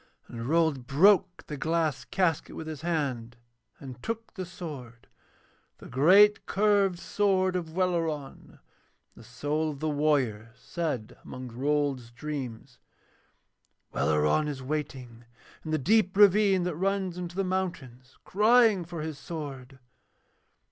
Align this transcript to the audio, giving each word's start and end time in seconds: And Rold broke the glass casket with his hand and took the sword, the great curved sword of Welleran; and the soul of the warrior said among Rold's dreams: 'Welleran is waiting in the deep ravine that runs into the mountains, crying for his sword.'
And 0.27 0.47
Rold 0.49 0.87
broke 0.87 1.45
the 1.45 1.57
glass 1.57 2.05
casket 2.05 2.55
with 2.55 2.65
his 2.65 2.81
hand 2.81 3.37
and 3.79 4.01
took 4.01 4.33
the 4.33 4.47
sword, 4.47 5.05
the 5.77 5.85
great 5.87 6.47
curved 6.47 6.97
sword 6.97 7.55
of 7.55 7.75
Welleran; 7.75 8.33
and 8.33 8.59
the 9.13 9.23
soul 9.23 9.69
of 9.69 9.79
the 9.79 9.87
warrior 9.87 10.53
said 10.55 11.15
among 11.23 11.49
Rold's 11.49 12.09
dreams: 12.09 12.79
'Welleran 13.93 14.47
is 14.47 14.63
waiting 14.63 15.25
in 15.63 15.69
the 15.69 15.77
deep 15.77 16.17
ravine 16.17 16.63
that 16.63 16.75
runs 16.75 17.19
into 17.19 17.35
the 17.35 17.43
mountains, 17.43 18.17
crying 18.23 18.83
for 18.83 19.01
his 19.03 19.19
sword.' 19.19 19.77